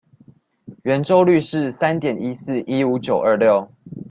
[0.83, 3.69] 圓周率是三點一四一五九二六